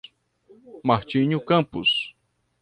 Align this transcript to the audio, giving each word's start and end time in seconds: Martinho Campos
Martinho 0.83 1.39
Campos 1.39 2.15